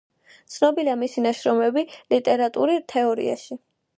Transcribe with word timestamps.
ცნობილია 0.53 0.95
მისი 1.01 1.23
ნაშრომები 1.25 1.83
ლიტერატური 2.15 2.81
თეორიაში. 2.95 3.59